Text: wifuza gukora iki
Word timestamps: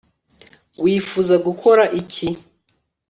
wifuza 0.83 1.35
gukora 1.45 1.83
iki 2.01 2.29